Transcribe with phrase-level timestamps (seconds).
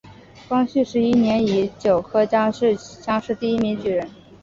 [0.49, 4.09] 光绪十一年乙酉科江西乡试第一名举人。